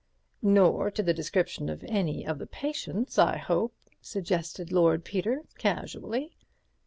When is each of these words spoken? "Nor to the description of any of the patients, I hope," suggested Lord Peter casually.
"Nor 0.41 0.89
to 0.89 1.03
the 1.03 1.13
description 1.13 1.69
of 1.69 1.83
any 1.83 2.25
of 2.25 2.39
the 2.39 2.47
patients, 2.47 3.19
I 3.19 3.37
hope," 3.37 3.75
suggested 4.01 4.71
Lord 4.71 5.05
Peter 5.05 5.43
casually. 5.59 6.31